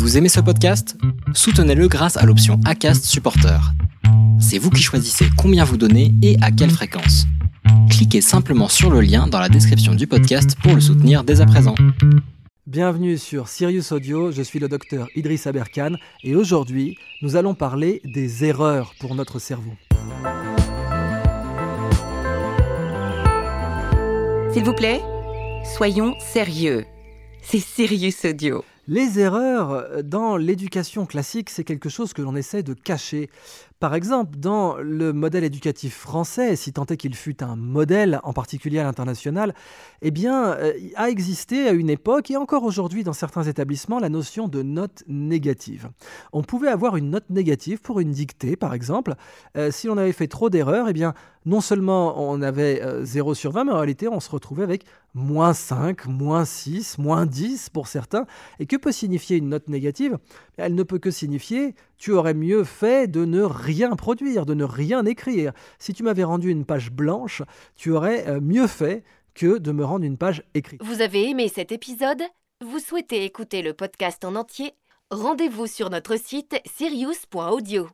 Vous 0.00 0.16
aimez 0.16 0.30
ce 0.30 0.40
podcast? 0.40 0.96
Soutenez-le 1.34 1.86
grâce 1.86 2.16
à 2.16 2.24
l'option 2.24 2.58
ACAST 2.64 3.04
Supporter. 3.04 3.60
C'est 4.40 4.56
vous 4.56 4.70
qui 4.70 4.82
choisissez 4.82 5.26
combien 5.36 5.62
vous 5.62 5.76
donnez 5.76 6.14
et 6.22 6.38
à 6.40 6.50
quelle 6.50 6.70
fréquence. 6.70 7.26
Cliquez 7.90 8.22
simplement 8.22 8.68
sur 8.68 8.90
le 8.90 9.02
lien 9.02 9.26
dans 9.26 9.38
la 9.38 9.50
description 9.50 9.94
du 9.94 10.06
podcast 10.06 10.56
pour 10.62 10.74
le 10.74 10.80
soutenir 10.80 11.22
dès 11.22 11.42
à 11.42 11.46
présent. 11.46 11.74
Bienvenue 12.66 13.18
sur 13.18 13.48
Sirius 13.48 13.92
Audio, 13.92 14.32
je 14.32 14.40
suis 14.40 14.58
le 14.58 14.68
docteur 14.68 15.06
Idriss 15.16 15.46
Aberkan 15.46 15.96
et 16.24 16.34
aujourd'hui 16.34 16.96
nous 17.20 17.36
allons 17.36 17.54
parler 17.54 18.00
des 18.02 18.46
erreurs 18.46 18.94
pour 19.00 19.14
notre 19.14 19.38
cerveau. 19.38 19.74
S'il 24.54 24.64
vous 24.64 24.74
plaît, 24.74 25.02
soyons 25.76 26.14
sérieux. 26.32 26.86
C'est 27.42 27.60
Sirius 27.60 28.24
Audio. 28.24 28.64
Les 28.88 29.18
erreurs 29.18 30.02
dans 30.02 30.36
l'éducation 30.36 31.06
classique, 31.06 31.50
c'est 31.50 31.64
quelque 31.64 31.88
chose 31.88 32.12
que 32.12 32.22
l'on 32.22 32.34
essaie 32.34 32.62
de 32.62 32.74
cacher. 32.74 33.30
Par 33.80 33.94
exemple, 33.94 34.36
dans 34.36 34.76
le 34.76 35.14
modèle 35.14 35.42
éducatif 35.42 35.96
français, 35.96 36.54
si 36.54 36.70
tant 36.70 36.84
est 36.84 36.98
qu'il 36.98 37.14
fut 37.14 37.42
un 37.42 37.56
modèle, 37.56 38.20
en 38.24 38.34
particulier 38.34 38.78
à 38.78 38.84
l'international, 38.84 39.54
eh 40.02 40.12
euh, 40.26 40.72
a 40.96 41.08
existé 41.08 41.66
à 41.66 41.72
une 41.72 41.88
époque, 41.88 42.30
et 42.30 42.36
encore 42.36 42.64
aujourd'hui 42.64 43.04
dans 43.04 43.14
certains 43.14 43.44
établissements, 43.44 43.98
la 43.98 44.10
notion 44.10 44.48
de 44.48 44.62
note 44.62 45.02
négative. 45.08 45.88
On 46.34 46.42
pouvait 46.42 46.68
avoir 46.68 46.96
une 46.96 47.08
note 47.08 47.30
négative 47.30 47.80
pour 47.80 48.00
une 48.00 48.10
dictée, 48.10 48.54
par 48.54 48.74
exemple. 48.74 49.14
Euh, 49.56 49.70
si 49.70 49.88
on 49.88 49.96
avait 49.96 50.12
fait 50.12 50.28
trop 50.28 50.50
d'erreurs, 50.50 50.86
eh 50.90 50.92
bien, 50.92 51.14
non 51.46 51.60
seulement 51.60 52.22
on 52.22 52.42
avait 52.42 52.82
0 53.02 53.30
euh, 53.30 53.34
sur 53.34 53.52
20, 53.52 53.64
mais 53.64 53.72
en 53.72 53.76
réalité, 53.76 54.08
on 54.08 54.20
se 54.20 54.30
retrouvait 54.30 54.62
avec 54.62 54.84
moins 55.14 55.54
5, 55.54 56.06
moins 56.06 56.44
6, 56.44 56.98
moins 56.98 57.26
10 57.26 57.70
pour 57.70 57.88
certains. 57.88 58.26
Et 58.58 58.66
que 58.66 58.76
peut 58.76 58.92
signifier 58.92 59.36
une 59.36 59.48
note 59.48 59.68
négative? 59.68 60.18
Elle 60.56 60.74
ne 60.74 60.82
peut 60.82 60.98
que 60.98 61.10
signifier 61.10 61.74
tu 61.98 62.12
aurais 62.12 62.34
mieux 62.34 62.64
fait 62.64 63.10
de 63.10 63.24
ne 63.24 63.42
rien 63.42 63.96
produire, 63.96 64.46
de 64.46 64.54
ne 64.54 64.64
rien 64.64 65.04
écrire. 65.04 65.52
Si 65.78 65.92
tu 65.92 66.02
m'avais 66.02 66.24
rendu 66.24 66.50
une 66.50 66.64
page 66.64 66.90
blanche, 66.90 67.42
tu 67.74 67.90
aurais 67.90 68.28
euh, 68.28 68.40
mieux 68.40 68.66
fait 68.66 69.02
que 69.34 69.58
de 69.58 69.72
me 69.72 69.84
rendre 69.84 70.04
une 70.04 70.18
page 70.18 70.42
écrite. 70.54 70.82
Vous 70.82 71.00
avez 71.00 71.28
aimé 71.28 71.48
cet 71.48 71.72
épisode? 71.72 72.22
Vous 72.62 72.78
souhaitez 72.78 73.24
écouter 73.24 73.62
le 73.62 73.72
podcast 73.72 74.24
en 74.24 74.34
entier? 74.34 74.74
Rendez-vous 75.10 75.66
sur 75.66 75.90
notre 75.90 76.16
site 76.16 76.60
sirius.audio. 76.76 77.88